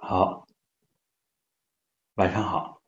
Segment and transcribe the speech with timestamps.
[0.00, 0.46] 好，
[2.14, 2.80] 晚上好。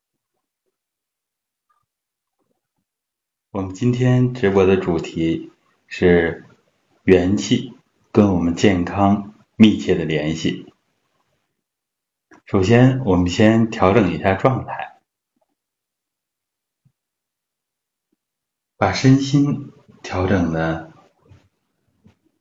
[3.50, 5.50] 我们今天直播的主题
[5.88, 6.46] 是
[7.02, 7.74] 元气
[8.12, 10.72] 跟我们健康密切的联系。
[12.46, 15.00] 首先，我们先调整一下状态，
[18.76, 19.72] 把身心
[20.02, 20.92] 调整的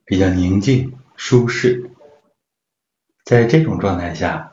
[0.06, 1.92] 比较宁静、舒适。
[3.26, 4.49] 在这种状态下，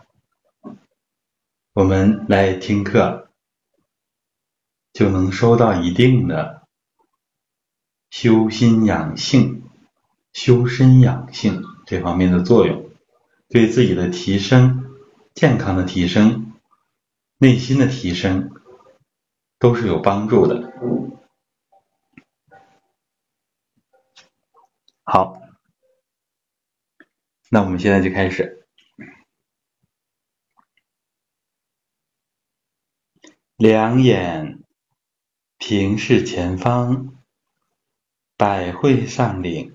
[1.77, 3.29] 我们来听课，
[4.95, 6.67] 就能收到一定的
[8.09, 9.62] 修心养性、
[10.33, 12.89] 修身养性这方面的作用，
[13.50, 14.87] 对自己的提升、
[15.34, 16.55] 健康的提升、
[17.37, 18.50] 内心的提升
[19.59, 20.72] 都是有帮助的。
[25.05, 25.43] 好，
[27.50, 28.56] 那我们现在就开始。
[33.57, 34.62] 两眼
[35.57, 37.15] 平视前方，
[38.37, 39.75] 百会上领，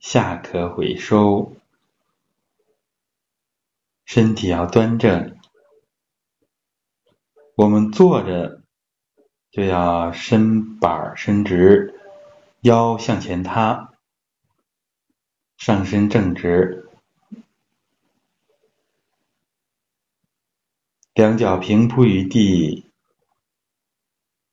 [0.00, 1.54] 下颌回收，
[4.04, 5.38] 身体要端正。
[7.54, 8.62] 我们坐着
[9.52, 11.94] 就要身板伸直，
[12.62, 13.92] 腰向前塌，
[15.56, 16.90] 上身正直，
[21.14, 22.90] 两脚平铺于地。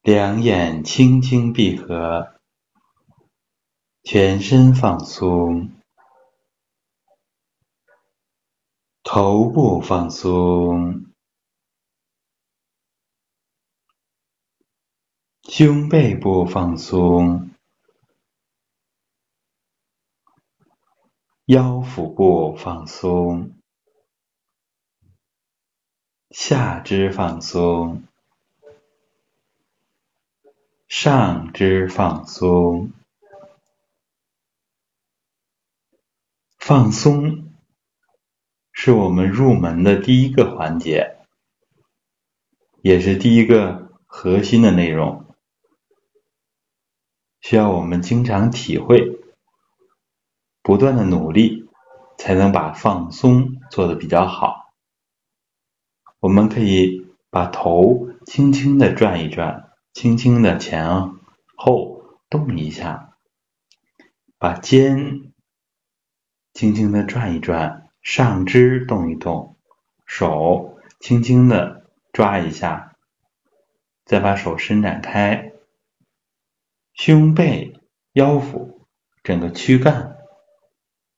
[0.02, 2.34] 两眼轻轻闭合，
[4.02, 5.74] 全身放松，
[9.04, 11.06] 头部放松，
[15.44, 17.52] 胸背部放松，
[21.46, 23.54] 腰腹部放松，
[26.32, 28.08] 下肢放松。
[30.92, 32.92] 上肢放松，
[36.58, 37.50] 放松
[38.74, 41.16] 是我们入门的第一个环节，
[42.82, 45.34] 也是第一个核心的内容，
[47.40, 49.18] 需要我们经常体会，
[50.62, 51.70] 不断的努力，
[52.18, 54.74] 才能把放松做得比较好。
[56.20, 59.71] 我们可以把头轻轻的转一转。
[59.94, 61.20] 轻轻的前
[61.56, 63.18] 后动一下，
[64.38, 65.34] 把肩
[66.54, 69.58] 轻轻的转一转，上肢动一动，
[70.06, 72.96] 手轻轻的抓一下，
[74.06, 75.52] 再把手伸展开，
[76.94, 77.80] 胸背、
[78.14, 78.88] 腰腹、
[79.24, 80.18] 整个躯干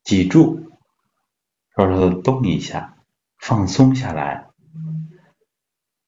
[0.04, 0.72] 脊柱
[1.76, 2.98] 稍稍的动一下，
[3.38, 4.48] 放松下来。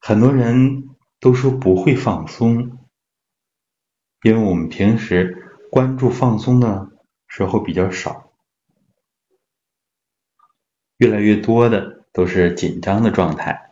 [0.00, 0.95] 很多人。
[1.18, 2.78] 都说不会放松，
[4.22, 6.90] 因为我们平时关注放松的
[7.26, 8.32] 时候比较少，
[10.98, 13.65] 越来越多的都是紧张的状态。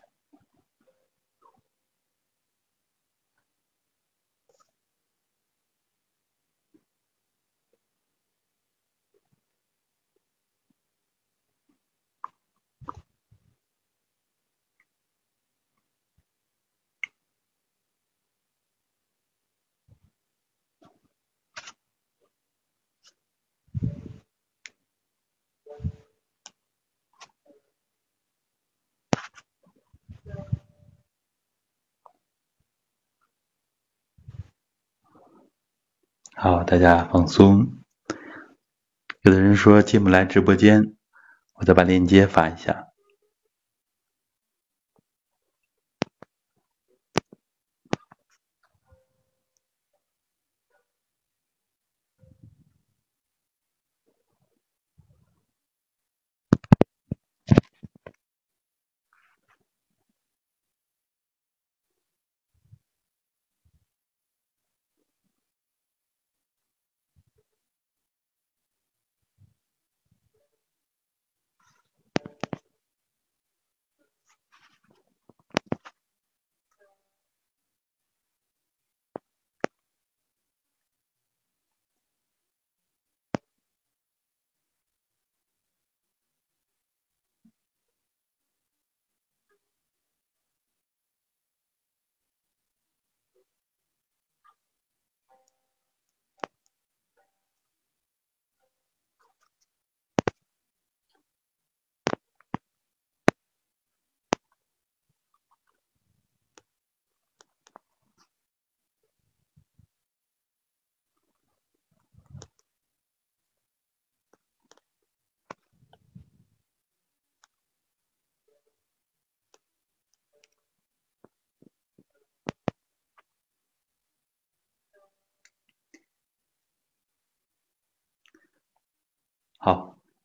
[36.45, 37.73] 好，大家放松。
[39.23, 40.95] 有的人说进不来直播间，
[41.55, 42.89] 我再把链接发一下。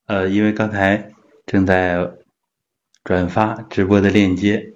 [0.09, 1.13] 呃，因为刚才
[1.45, 2.13] 正在
[3.03, 4.73] 转发直播的链接，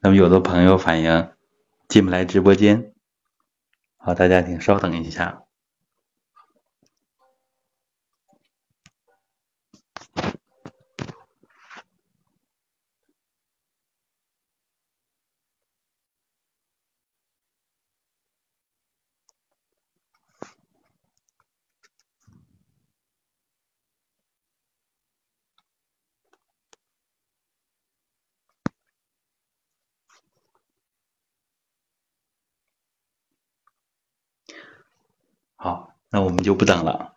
[0.00, 1.30] 那么有的朋友反映
[1.86, 2.92] 进不来直播间，
[3.98, 5.44] 好，大家请稍等一下。
[35.62, 37.16] 好，那我们就不等了。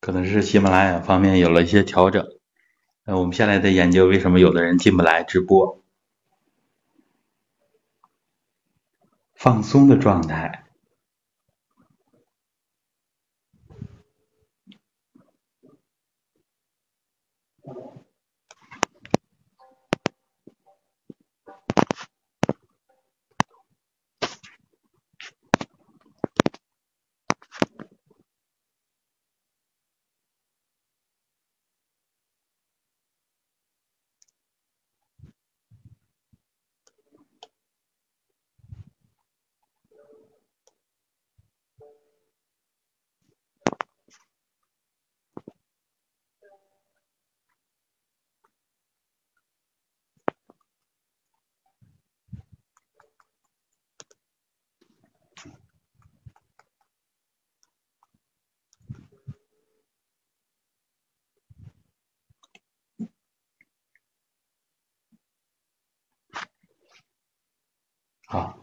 [0.00, 2.26] 可能是喜马拉雅方面有了一些调整。
[3.04, 5.84] 那我们下来再研究为什么有的人进不来直播。
[9.34, 10.64] 放松的状态。
[68.30, 68.58] 好，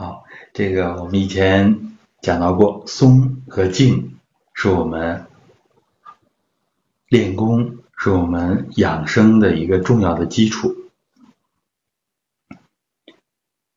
[0.00, 0.24] 好，
[0.54, 4.18] 这个我们以前讲到过，松和静
[4.54, 5.26] 是我们
[7.08, 7.76] 练功。
[8.02, 10.74] 是我们养生的一个重要的基础，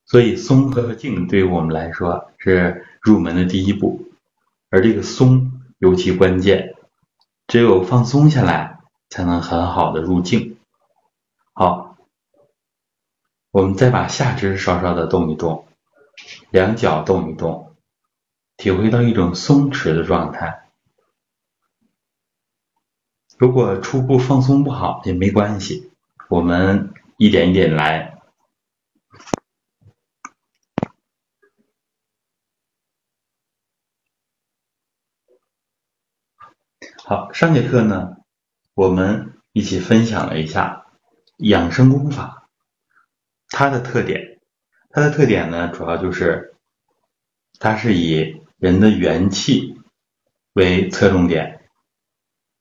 [0.05, 4.13] 所以松和静对于我们来说是入门的第一步，
[4.69, 6.73] 而这个松尤其关键，
[7.47, 8.79] 只有放松下来，
[9.09, 10.55] 才能很好的入静。
[11.51, 11.97] 好，
[13.51, 15.65] 我们再把下肢稍稍的动一动，
[16.51, 17.75] 两脚动一动，
[18.57, 20.69] 体会到一种松弛的状态。
[23.37, 25.91] 如果初步放松不好也没关系，
[26.29, 28.21] 我们一点一点来。
[37.05, 38.15] 好，上节课呢，
[38.75, 40.85] 我们一起分享了一下
[41.37, 42.47] 养生功法，
[43.49, 44.32] 它的特点，
[44.93, 46.53] 它的特点呢，主要就是
[47.59, 49.75] 它是以人的元气
[50.53, 51.61] 为侧重点。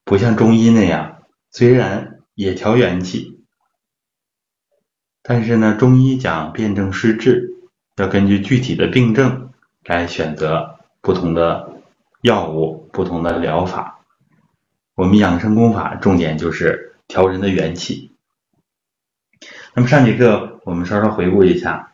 [0.03, 3.45] 不像中医那样，虽然也调元气，
[5.23, 7.55] 但是呢，中医讲辨证施治，
[7.97, 9.53] 要根据具体的病症
[9.85, 11.83] 来选择不同的
[12.23, 14.01] 药物、不同的疗法。
[14.95, 18.11] 我们养生功法重点就是调人的元气。
[19.75, 21.92] 那么上节课我们稍稍回顾一下，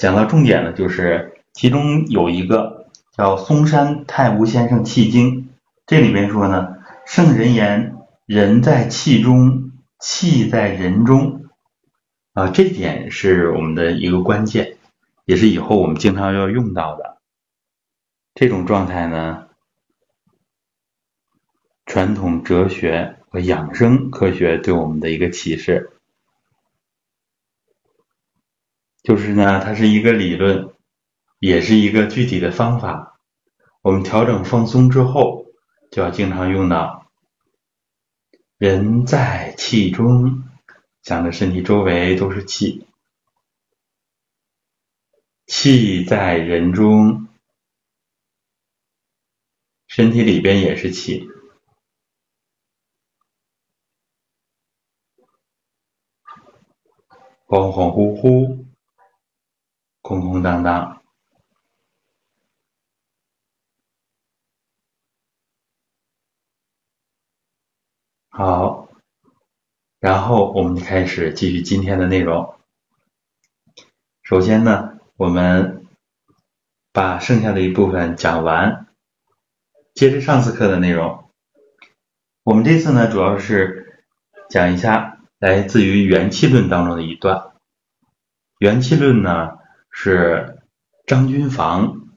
[0.00, 5.50] 讲到重点呢，就是其中有一个叫嵩山太无先生气经，
[5.86, 6.78] 这里边说呢。
[7.04, 11.44] 圣人言：“人在气中，气在人中。”
[12.32, 14.78] 啊，这点是我们的一个关键，
[15.26, 17.18] 也是以后我们经常要用到的。
[18.34, 19.48] 这种状态呢，
[21.84, 25.90] 传统哲学和养生科学对我们的一个启示，
[29.02, 30.74] 就是呢，它是一个理论，
[31.38, 33.18] 也是一个具体的方法。
[33.82, 35.46] 我们调整放松之后，
[35.90, 37.10] 就要经常用到。
[38.58, 40.44] 人在气中，
[41.02, 42.84] 想着身体周围都是气；
[45.46, 47.26] 气在人中，
[49.86, 51.26] 身体里边也是气。
[57.46, 58.69] 恍恍惚惚，
[60.10, 61.02] 空空荡荡。
[68.28, 68.88] 好，
[70.00, 72.56] 然后我们开始继续今天的内容。
[74.24, 75.86] 首先呢，我们
[76.92, 78.88] 把剩下的一部分讲完，
[79.94, 81.30] 接着上次课的内容。
[82.42, 84.02] 我们这次呢，主要是
[84.48, 87.52] 讲一下来自于元气论当中的一段。
[88.58, 89.59] 元气论呢
[89.90, 90.62] 是
[91.06, 92.08] 张君房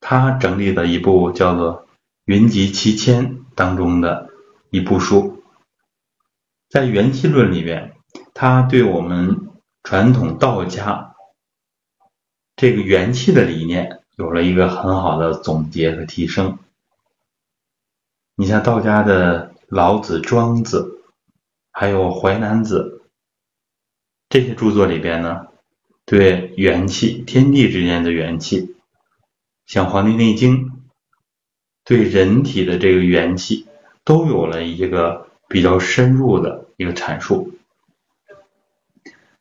[0.00, 1.82] 他整理的一部叫做
[2.24, 4.30] 《云集七千》当中的
[4.70, 5.42] 一部书。
[6.68, 7.96] 在元气论里面，
[8.32, 9.50] 他对我们
[9.82, 11.14] 传统道家
[12.56, 16.58] 这个元气的理念有了一个很好的总结和提升。
[18.36, 21.02] 你像道家的老子、庄子，
[21.72, 23.02] 还有淮南子
[24.28, 25.48] 这些著作里边呢，
[26.10, 28.74] 对元气、天地之间的元气，
[29.64, 30.66] 像《黄帝内经》，
[31.84, 33.68] 对人体的这个元气
[34.02, 37.56] 都有了一个比较深入的一个阐述。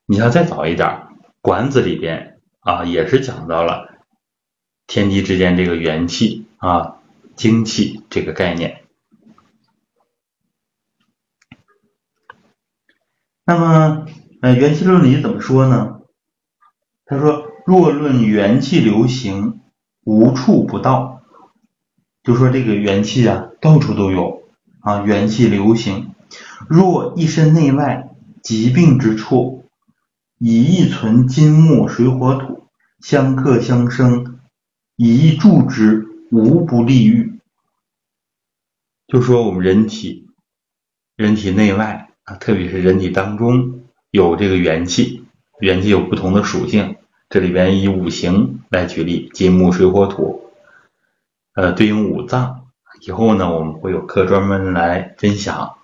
[0.05, 0.88] 你要再早一点，
[1.41, 3.95] 《管子》里边啊，也是讲到了
[4.85, 6.97] 天地之间这个元气啊、
[7.35, 8.83] 精气这个概念。
[13.43, 14.05] 那么，
[14.43, 15.98] 呃，元气论里怎么说呢？
[17.09, 19.61] 他说：“若论元气流行，
[20.03, 21.23] 无处不到。”
[22.21, 24.43] 就说这个元气啊，到处都有
[24.81, 26.13] 啊，元气流行。
[26.67, 28.11] 若一身内外
[28.43, 29.65] 疾病之处，
[30.37, 32.67] 以一存金木水火土，
[32.99, 34.39] 相克相生，
[34.95, 37.39] 以一助之，无不利欲。
[39.07, 40.27] 就说我们人体，
[41.15, 42.35] 人体内外啊。
[42.35, 45.23] 特别是人体当中有这个元气，
[45.59, 46.97] 元气有不同的属性。
[47.29, 50.51] 这里边以五行来举例，金木水火土，
[51.53, 52.65] 呃，对应五脏。
[53.01, 55.77] 以后呢，我们会有课专门来分享。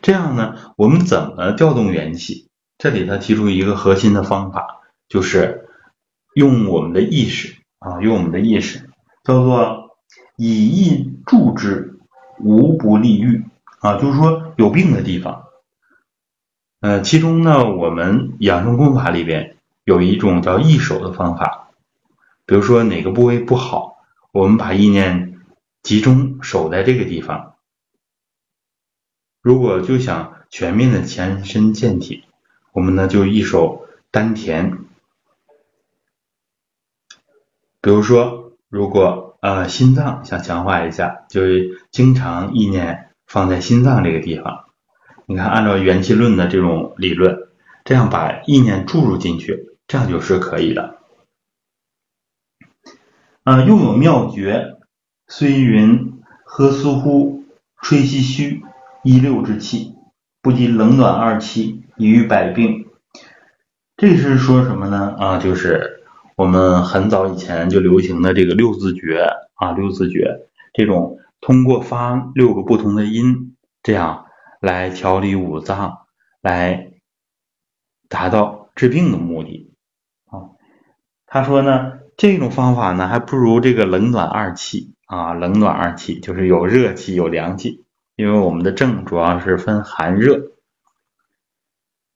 [0.00, 2.48] 这样呢，我们怎么调动元气？
[2.78, 5.68] 这里他提出一个核心的方法，就是
[6.34, 8.88] 用我们的意识啊，用我们的意识，
[9.24, 9.90] 叫做
[10.36, 12.00] 以意助之，
[12.38, 13.44] 无不利欲
[13.80, 13.98] 啊。
[13.98, 15.44] 就是说，有病的地方。
[16.80, 21.70] 呃，其中呢，我们养生功法里边有一种叫意守的方法。
[22.46, 23.96] 比如说哪个部位不好，
[24.32, 25.40] 我们把意念
[25.82, 27.54] 集中守在这个地方。
[29.40, 32.24] 如果就想全面的强身健体，
[32.72, 34.78] 我们呢就意守丹田。
[37.80, 41.40] 比如说，如果呃心脏想强化一下，就
[41.90, 44.66] 经常意念放在心脏这个地方。
[45.26, 47.48] 你看，按照元气论的这种理论，
[47.84, 51.00] 这样把意念注入进去，这样就是可以的。
[53.42, 54.78] 啊，又有妙诀，
[55.28, 57.44] 虽云何苏乎，
[57.82, 58.62] 吹息虚，
[59.02, 59.94] 一六之气，
[60.40, 62.86] 不及冷暖二气，以愈百病。
[63.98, 65.14] 这是说什么呢？
[65.18, 66.02] 啊，就是
[66.36, 74.24] 我们很早以前就流行的这个六字诀啊，六字诀这种通过发六个不同的音，这样。
[74.58, 76.06] 来调理五脏，
[76.40, 76.92] 来
[78.08, 79.71] 达到治病的目的。
[81.34, 85.32] 他说呢，这种方法呢，还不如这个冷暖二气啊。
[85.32, 87.86] 冷暖二气就是有热气有凉气，
[88.16, 90.50] 因为我们的症主要是分寒热。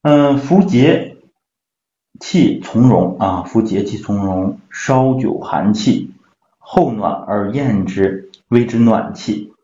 [0.03, 1.17] 嗯，扶节
[2.21, 6.11] 气从容啊，扶节气从容，烧酒寒气，
[6.59, 9.55] 后暖而咽之，谓之暖气，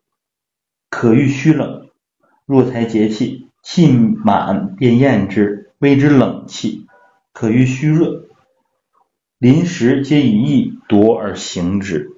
[0.89, 1.91] 可御虚冷。
[2.47, 6.87] 若才节气，气满便咽之，谓之冷气，
[7.35, 8.25] 可御虚热。
[9.43, 12.13] 临时皆以意夺而行之。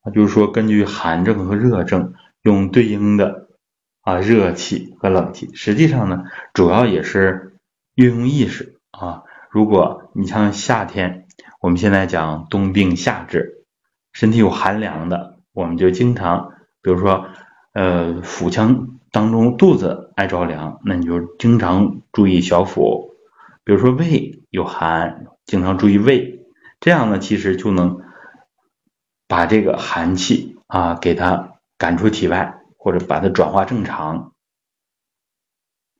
[0.00, 3.46] 啊，就是说根据寒症和热症，用对应的
[4.00, 5.50] 啊热气和冷气。
[5.54, 7.54] 实际上呢，主要也是
[7.94, 9.22] 运用意识啊。
[9.50, 11.28] 如果你像夏天，
[11.60, 13.62] 我们现在讲冬病夏治，
[14.12, 17.28] 身体有寒凉的，我们就经常，比如说
[17.72, 18.88] 呃腹腔。
[19.12, 23.14] 当中肚子爱着凉，那你就经常注意小腹。
[23.62, 26.44] 比如说胃有寒，经常注意胃，
[26.80, 28.00] 这样呢，其实就能
[29.28, 34.32] 把这个寒气啊给它赶出体外，或者把它转化正常。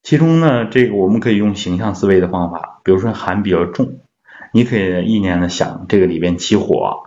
[0.03, 4.01] 其中呢，这个我们可以用形象思维的方法，比如说寒比较重，
[4.53, 7.05] 你可以意念的想这个里边起火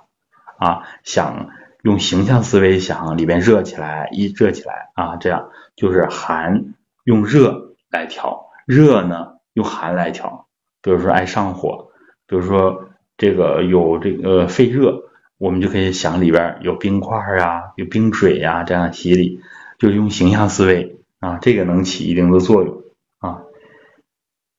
[0.58, 1.50] 啊，想。
[1.86, 6.74] 用形象思维想，里边热起来，一热起来啊，这样就是寒
[7.04, 10.48] 用热来调，热呢用寒来调。
[10.82, 11.85] 比如说爱上火，
[12.28, 15.04] 比如说这个有这个肺热，
[15.38, 19.42] 我们就可以想里边有冰块啊，有冰水呀，这样洗礼，
[19.78, 22.84] 就是用形象思维啊，这个能起一定的作用
[23.20, 23.44] 啊。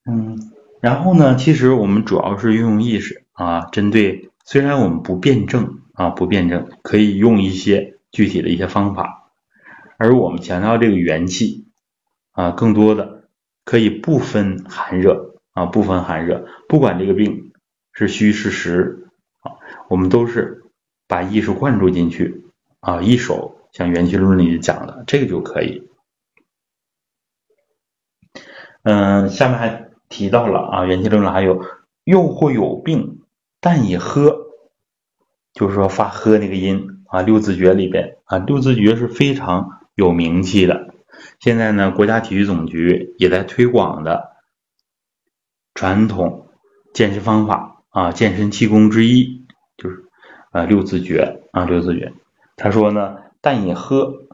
[0.09, 0.39] 嗯，
[0.81, 9.31] 然后呢，其实我们主要是运用意识啊，针对虽然我们不辩证啊，不辩证，可以用一些具体的一些方法，
[9.99, 11.67] 而我们强调这个元气
[12.33, 13.25] 啊，更多的
[13.65, 17.53] 可以不分寒热啊，不分寒热，不管这个病
[17.99, 19.09] 是虚是实
[19.41, 19.57] 啊，
[19.89, 20.65] 我们都是
[21.09, 22.45] 把意识灌注进去
[22.81, 25.89] 啊，一手像元气论里讲的这个就可以。
[28.83, 31.65] 嗯，下面还提到了啊，元气论还有
[32.05, 33.23] 又或有病，
[33.63, 34.49] 但以喝，
[35.55, 40.95] 就是说发喝那个音啊，六字诀里边啊，六字诀是非常有名气的。
[41.41, 44.37] 现在呢，国家体育总局也在推广的
[45.73, 46.51] 传统
[46.93, 49.47] 健身方法啊，健身气功之一
[49.79, 50.05] 就是
[50.51, 52.13] 啊六字诀啊六字诀。
[52.55, 54.27] 他说呢，但以喝，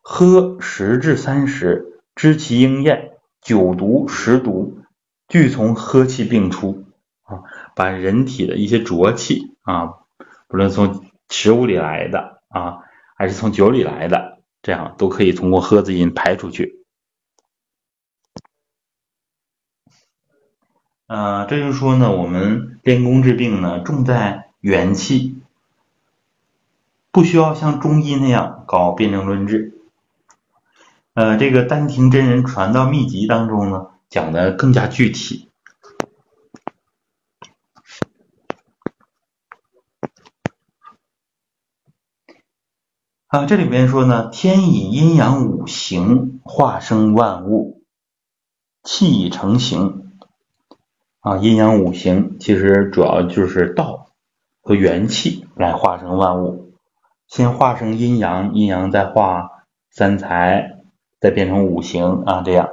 [0.00, 3.10] 喝十至三十，知其应验。
[3.42, 4.78] 九毒十毒
[5.28, 6.84] 俱从喝气并出
[7.24, 7.42] 啊，
[7.76, 9.96] 把人体的一些浊气啊，
[10.48, 12.78] 不论从食物里来的啊，
[13.18, 16.83] 还是从酒里来的，这样都可以通过喝字音排出去。
[21.14, 25.40] 呃，这就是说呢，我们练功治病呢，重在元气，
[27.12, 29.78] 不需要像中医那样搞辨证论治。
[31.12, 35.48] 呃，这个《丹庭真人传道秘籍》当中呢，讲的更加具体。
[43.28, 47.84] 啊，这里边说呢，天以阴阳五行化生万物，
[48.82, 50.03] 气以成形。
[51.24, 54.10] 啊，阴阳五行其实主要就是道
[54.62, 56.74] 和元气来化生万物。
[57.26, 59.50] 先化生阴阳，阴阳再化
[59.90, 60.70] 三才。
[61.20, 62.68] 再变成五行啊，这样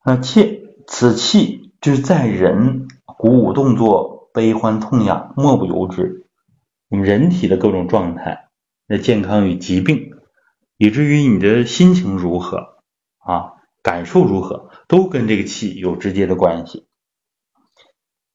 [0.00, 6.26] 啊，气此气之在人，鼓舞动作、悲欢痛痒，莫不由之。
[6.88, 8.48] 我们人体的各种状态，
[8.88, 10.10] 那健康与疾病，
[10.76, 12.82] 以至于你的心情如何
[13.18, 16.86] 啊，感受如何，都跟这个气有直接的关系。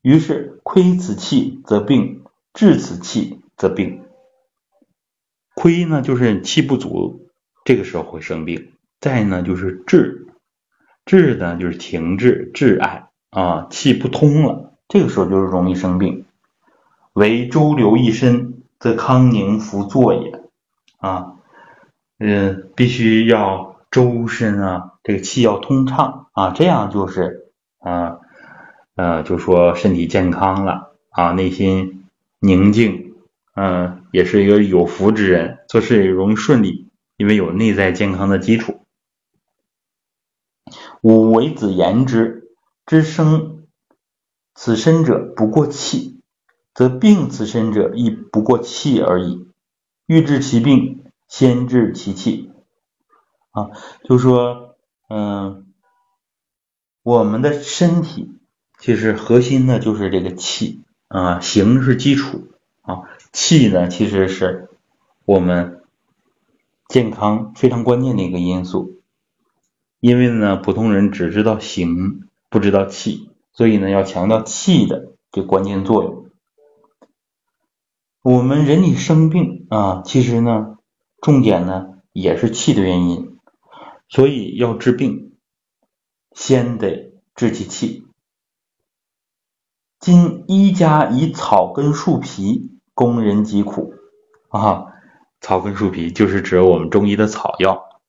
[0.02, 4.04] 于是亏此气则病，治此气则病。
[5.56, 7.30] 亏呢，就是气不足。
[7.64, 10.28] 这个时候会生病，再呢就是滞，
[11.06, 16.26] 滞呢就是停滞、滞碍啊，气不通了，这个时候就是容易生病。
[17.14, 20.44] 为周流一身，则康宁福作也
[20.98, 21.38] 啊，
[22.20, 28.20] 嗯，必须要周身啊，这个气要通畅啊，这样就是啊
[28.96, 32.06] 呃，就说身体健康了啊，内心
[32.40, 33.14] 宁静，
[33.56, 36.90] 嗯，也是一个有福之人，做事也容易顺利。
[37.18, 38.82] 因为有内在健康的基础。
[41.02, 42.50] 吾为子言之：
[42.86, 43.68] 之生
[44.54, 46.20] 此身者不过气，
[46.74, 49.48] 则病此身者亦不过气而已。
[50.08, 52.52] 欲治其病，先治其气。
[53.52, 53.70] 啊，
[54.04, 54.65] 就说，
[55.08, 55.66] 嗯，
[57.04, 58.32] 我们的身体
[58.80, 62.48] 其实核心呢就是这个气啊，形是基础
[62.82, 64.70] 啊，气呢其实是
[65.26, 65.82] 我们。
[66.88, 69.02] 健康非常关键的一个因素，
[70.00, 76.30] 因为呢，普通人只知道形，不知道气，所以呢，要强调气的这关键作用。
[78.22, 80.78] 我们人体生病啊，其实呢，
[81.22, 83.35] 重点呢也是气的原因，
[84.08, 85.34] 所以要治病，
[86.34, 88.08] 先得治其气。
[90.00, 93.94] 今医家以草根树皮供人疾苦
[94.50, 94.88] 啊。
[95.42, 98.02] 草根树皮就是指我们中医的草药，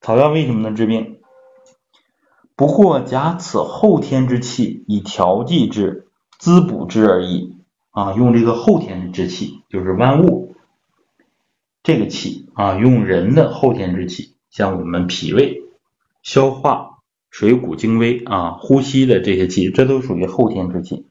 [0.00, 1.20] 草药为什么能治病？
[2.54, 7.56] 不过假此后天之气以调剂之、滋补之而已
[7.90, 8.12] 啊！
[8.12, 10.54] 用这个后天之气，就是万物
[11.82, 15.64] 这个气啊，用人的后天之气，像我们脾胃、
[16.22, 21.06] 消化、水谷精微啊、呼吸的这些气，这都属于后天之气。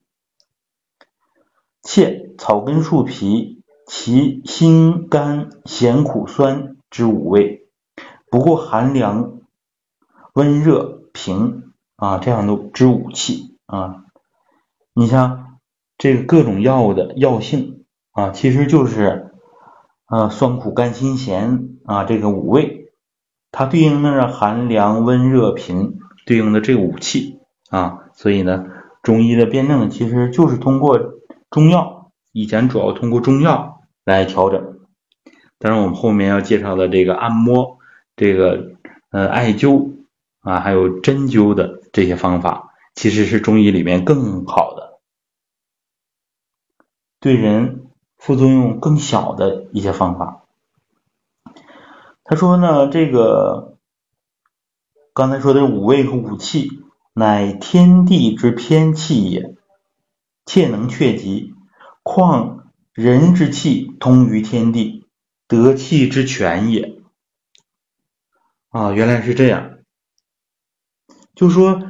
[1.84, 3.60] 切草根树皮。
[3.86, 7.68] 其辛甘咸苦酸之五味，
[8.32, 9.42] 不过寒凉、
[10.34, 14.06] 温热、平啊这样的之五气啊。
[14.94, 15.60] 你像
[15.98, 19.34] 这个各种药物的药性啊，其实就是
[20.06, 22.83] 啊酸苦甘辛咸啊这个五味，
[23.54, 27.40] 它对应的是寒凉、温热、平对应的这个五气
[27.70, 28.10] 啊。
[28.14, 28.66] 所以呢，
[29.02, 31.00] 中医的辩证其实就是通过
[31.50, 33.70] 中药，以前主要通过中药。
[34.06, 34.80] 来调整，
[35.60, 37.78] 当然我们后面要介绍的这个按摩、
[38.18, 38.74] 这个
[39.12, 39.94] 呃艾灸
[40.42, 45.00] 啊，还有针灸的这些方法，其实是中医里面更好的。
[47.22, 47.86] 对人
[48.18, 50.43] 副作用更小的一些方法。
[52.26, 53.78] 他说呢，这个
[55.14, 56.82] 刚才说的五味和五气，
[57.14, 59.56] 乃天地之偏气也，
[60.46, 61.54] 切能确极。
[62.02, 65.06] 况人之气通于天地，
[65.48, 67.02] 得气之全也。
[68.70, 69.80] 啊，原来是这样。
[71.36, 71.84] 就说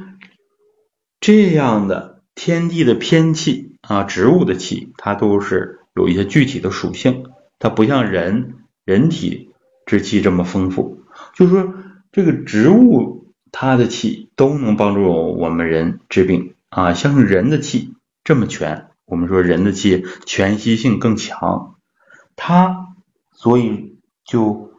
[1.20, 9.53] 这样的天地的偏气啊，植物的气，它都是有一些具体的属性，它不像人人体
[9.86, 11.04] 之气这么丰富。
[11.34, 11.74] 就说
[12.12, 15.02] 这个植物它的气都能帮助
[15.38, 21.76] 我们人治病啊，像是人的气这么全，我们说人的气全息性更强，
[22.36, 22.94] 它
[23.32, 24.72] 所以就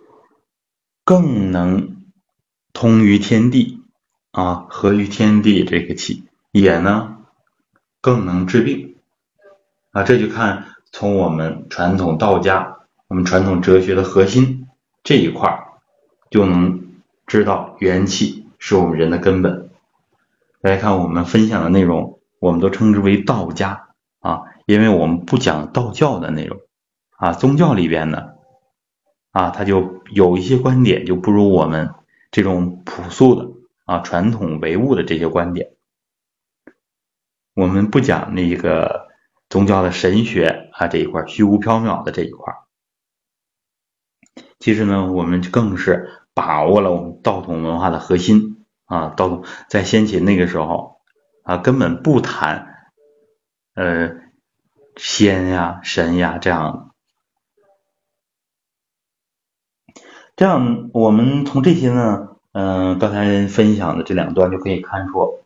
[1.04, 2.04] 更能
[2.74, 3.82] 通于天地。
[4.32, 7.20] 啊，合于天地这个气也呢，
[8.02, 8.98] 更能治病
[9.92, 10.04] 啊。
[10.04, 14.65] 这就看从我们传统道家，我们传统哲学的核心
[15.06, 15.68] 这一块，
[16.32, 16.84] 就能
[17.28, 19.70] 知道元气是我们人的根本。
[20.60, 23.90] 来看我们分享的内容，我们都称之为道家
[24.20, 26.60] 啊，因为我们不讲道教的内容
[27.18, 28.34] 啊，宗教里边呢
[29.32, 31.94] 啊，它就有一些观点就不如我们
[32.32, 33.52] 这种朴素的。
[33.86, 35.76] 啊，传统唯物的这些观点，
[37.54, 39.10] 我们不讲那个
[39.48, 42.52] 宗教的神学啊这一块虚无缥缈的这一块
[44.66, 49.10] 其实呢，我们更是把握了我们道统文化的核心啊。
[49.10, 51.02] 道统在先秦那个时候
[51.44, 52.90] 啊，根本不谈
[53.76, 54.16] 呃
[54.96, 56.96] 仙呀、神呀这样。
[60.36, 62.30] 这样，我们从这些呢。
[62.52, 65.42] 嗯，刚才分享的这两段就可以看出，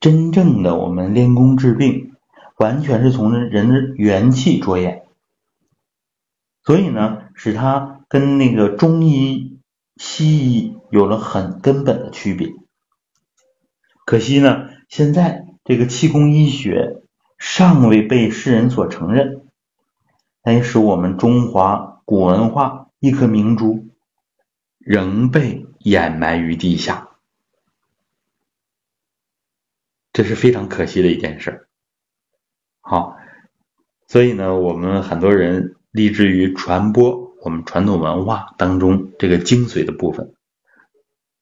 [0.00, 2.16] 真正的我们练功治病，
[2.56, 5.06] 完全是从人的元气着眼，
[6.64, 9.60] 所以呢，使他跟那个中医、
[9.96, 12.48] 西医有了很根本的区别。
[14.04, 17.02] 可惜呢，现在这个气功医学
[17.38, 19.46] 尚未被世人所承认，
[20.42, 23.86] 但也使我们中华古文化一颗明珠
[24.78, 25.64] 仍被。
[25.80, 27.08] 掩埋于地下，
[30.12, 31.68] 这是非常可惜的一件事。
[32.80, 33.16] 好，
[34.08, 40.34] 所以呢，我们很多人立志于传播我们传统文化当中这个精髓的部分，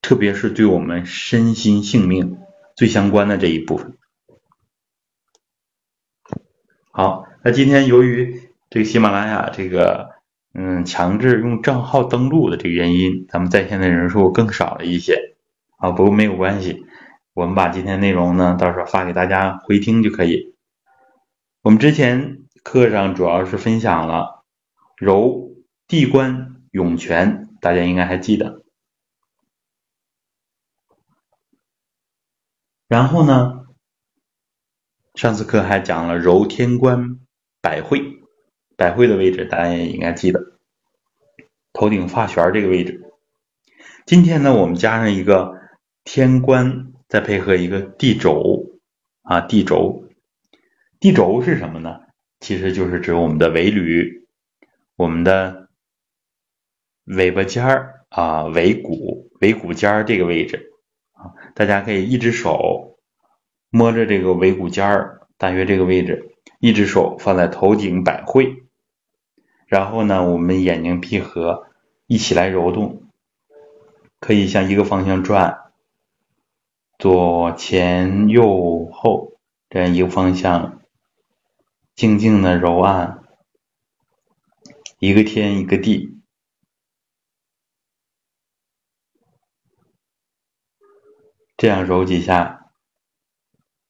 [0.02, 2.38] 特别是对我们身心性命
[2.74, 3.96] 最相关的这一部分。
[6.90, 10.14] 好，那今天由于这个喜马拉雅这个。
[10.58, 15.36] 嗯，强制用账号登录的这个原因，咱们在线的人数更少了一些
[15.76, 15.90] 啊。
[15.90, 16.86] 不过没有关系，
[17.34, 20.54] 我们把今天内容呢，到时候发给大家回听就可以。
[21.60, 24.46] 我们之前课上主要是分享了
[24.96, 25.50] 柔
[25.88, 28.62] 地关涌泉，大家应该还记得。
[32.88, 33.66] 然后呢，
[35.14, 37.20] 上次课还讲了揉天关
[37.60, 38.16] 百会。
[38.76, 40.58] 百会的位置，大家也应该记得，
[41.72, 43.00] 头顶发旋这个位置。
[44.04, 45.54] 今天呢，我们加上一个
[46.04, 48.78] 天官，再配合一个地轴
[49.22, 50.04] 啊，地轴。
[51.00, 52.00] 地轴是什么呢？
[52.38, 54.26] 其实就是指我们的尾闾，
[54.96, 55.65] 我们的
[57.06, 60.72] 尾巴尖儿啊，尾骨，尾骨尖儿这个位置
[61.12, 61.32] 啊。
[61.54, 62.98] 大家可以一只手
[63.70, 68.64] 摸着这个尾骨尖儿，大约这个位置，一只手放在头顶百会。
[69.66, 71.68] 然后呢，我们眼睛闭合，
[72.06, 73.02] 一起来揉动，
[74.20, 75.72] 可以向一个方向转，
[76.98, 79.32] 左前右后
[79.68, 80.80] 这样一个方向，
[81.94, 83.22] 静静的揉按，
[84.98, 86.15] 一个天一个地，
[91.56, 92.70] 这样揉几下，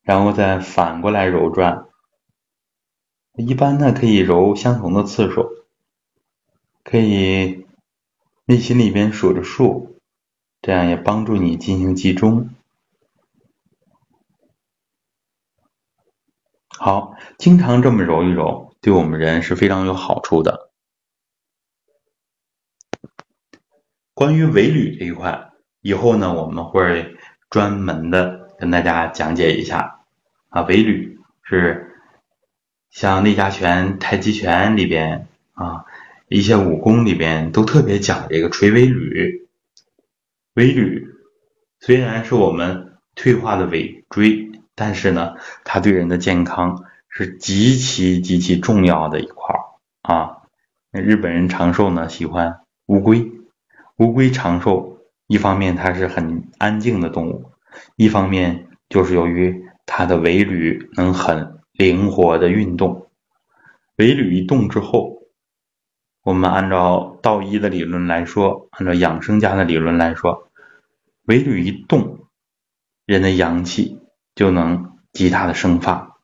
[0.02, 1.88] 然后再反过来揉转，
[3.34, 5.64] 一般呢可以揉相同的次数。
[6.84, 7.66] 可以
[8.44, 9.98] 内心里边数着数，
[10.62, 12.50] 这样也帮助你进行集中。
[16.68, 20.70] 好，经常这么揉一揉，对我们人是非常有好处的。
[24.14, 25.50] 关于尾闾这一块，
[25.80, 27.16] 以后呢我们会
[27.50, 30.00] 专门的跟大家讲解一下。
[30.48, 31.92] 啊，尾闾是
[32.90, 35.84] 像内家拳、太极拳里边啊。
[36.28, 39.42] 一些武功里边都特别讲这个垂尾闾，
[40.54, 41.06] 尾闾
[41.78, 49.60] 虽然是我们退化的尾椎，但是呢，它对人的健康是极其极其重要的一块儿
[50.02, 50.38] 啊。
[50.90, 53.30] 那日本人长寿呢，喜欢乌龟。
[53.98, 54.95] 乌龟长寿，
[55.26, 57.50] 一方面它是很安静的动物，
[57.96, 63.08] 一方面就是由于它的尾闾能很灵活的运动。
[63.96, 65.22] 尾闾一动之后，
[66.22, 70.48] 我们按照道医的理论来说，按照养生家的理论来说，
[71.24, 72.20] 尾闾一动，
[73.04, 74.00] 人的阳气
[74.34, 76.16] 就能极大的生发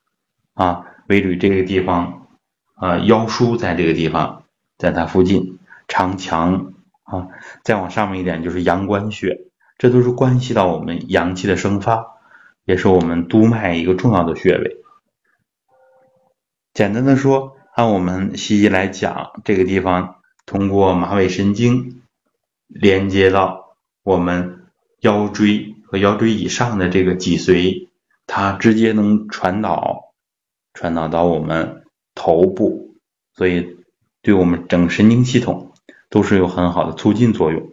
[0.54, 0.86] 啊。
[1.08, 2.28] 尾闾这个地方
[2.74, 4.44] 啊，腰枢在这个地方，
[4.78, 6.71] 在它附近，长强
[7.12, 7.28] 啊，
[7.62, 9.44] 再往上面一点就是阳关穴，
[9.76, 12.06] 这都是关系到我们阳气的生发，
[12.64, 14.78] 也是我们督脉一个重要的穴位。
[16.72, 22.00] 简单的说，按我们西医来讲，这个地方通过马尾神经
[22.66, 24.64] 连接到我们
[25.00, 27.88] 腰椎和腰椎以上的这个脊髓，
[28.26, 30.14] 它直接能传导
[30.72, 32.94] 传导到我们头部，
[33.34, 33.76] 所以
[34.22, 35.71] 对我们整神经系统
[36.12, 37.72] 都是有很好的促进作用。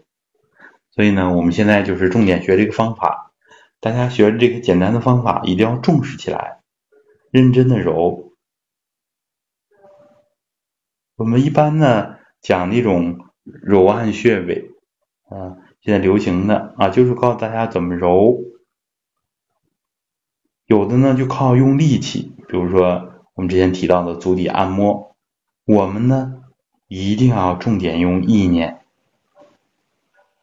[0.91, 3.33] 所以呢，我们现在就是重点学这个方法，
[3.81, 6.61] 大家学这个简单的方法一定要重视起来，
[7.31, 8.31] 认真的揉。
[11.15, 14.71] 我们一般呢讲那种揉按穴位，
[15.29, 18.39] 啊，现在流行的啊，就是告诉大家怎么揉。
[20.65, 25.15] 有的呢就靠用力气，比如说我们之前提到的足底按摩。
[25.65, 26.38] 我们呢
[26.89, 28.81] 一定要重点用意念，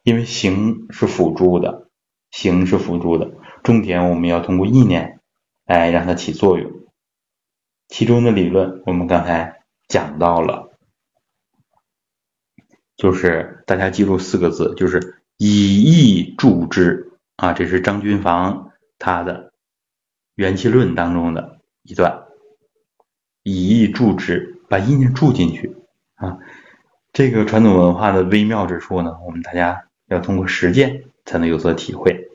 [0.02, 1.88] 因为形是辅助的，
[2.30, 3.32] 形是辅助的，
[3.62, 5.20] 重点我们要通过意念
[5.66, 6.72] 来让它起作用。
[7.88, 10.72] 其中的理论我们刚才讲到了。
[12.96, 19.52] 就是大家记住四个字，就是以意助之啊，这是张君房他的
[20.34, 22.24] 元气论当中的一段，
[23.42, 25.76] 以意助之，把意念注进去
[26.16, 26.38] 啊。
[27.12, 32.28] 这个传统文化的微妙之处呢，我们大家要通过实践才能有所体会。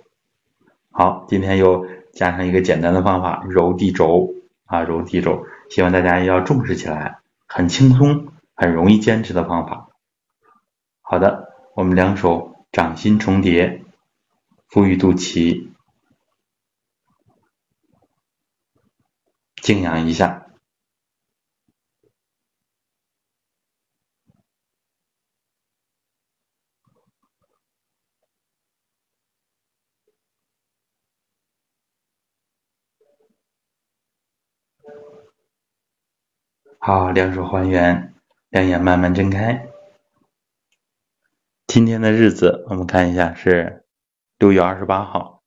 [0.89, 4.33] 好，今天又加上一个简单的方法，揉地轴
[4.65, 9.89] 啊，揉地轴，希望大家要重视起来，很轻松、很容易坚持的方法。
[11.01, 13.83] 好的，我们两手掌心重叠，
[14.67, 15.69] 腹于肚脐，
[19.61, 20.40] 静养一下。
[36.83, 38.15] 好，两手还原，
[38.49, 39.67] 两眼慢慢睁开。
[41.67, 43.85] 今天的日子，我们看一下是
[44.39, 45.43] 六月二十八号，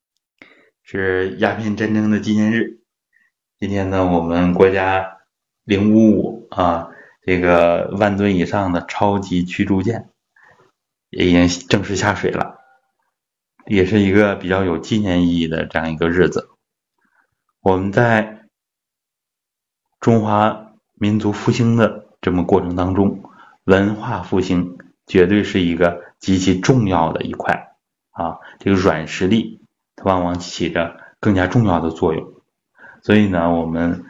[0.81, 2.79] 是鸦片战争的纪念日。
[3.59, 5.17] 今天呢，我们国家
[5.65, 6.91] 零五五啊，
[7.23, 10.09] 这个万吨以上的超级驱逐舰
[11.09, 12.61] 也已经正式下水了，
[13.65, 16.49] 也是一个比较有纪念意义的这样一个日子。
[17.59, 18.47] 我们在
[19.99, 20.64] 中华
[20.95, 23.23] 民族复兴的这么过程当中，
[23.63, 26.03] 文化复兴绝对是一个。
[26.17, 27.75] 极其重要的一块
[28.09, 29.59] 啊，这个软实力
[29.95, 32.33] 它往往起着更加重要的作用。
[33.03, 34.05] 所以呢，我们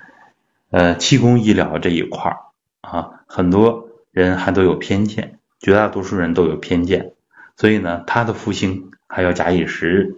[0.70, 2.38] 呃气功医疗这一块
[2.80, 7.16] 啊，很多人还都有偏见，绝大多数人都有偏见。
[7.58, 10.16] 所以呢，它的复兴还要假以时日。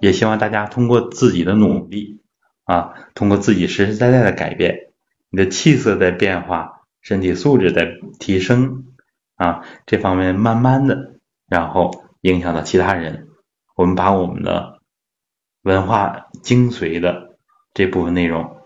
[0.00, 2.18] 也希望大家通过自己的努力
[2.64, 4.85] 啊，通过自己实实在在的改变，
[5.36, 7.86] 你的气色在变化，身体素质在
[8.18, 8.86] 提升。
[9.34, 13.28] 啊，这方面慢慢的，然后影响到其他人。
[13.74, 14.80] 我们把我们的
[15.60, 17.36] 文化精髓的
[17.74, 18.56] 这部分内容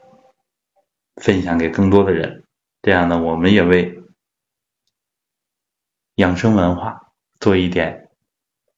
[1.17, 2.45] 分享给更多的人，
[2.83, 4.05] 这样呢，我们也为
[6.15, 8.11] 养生文化做一点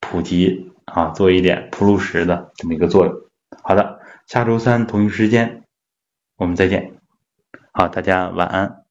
[0.00, 3.14] 普及啊，做一点铺路石的这么一个作用。
[3.62, 5.64] 好的，下周三同一时间
[6.37, 7.01] 我们再见。
[7.74, 8.81] 好，大家晚安。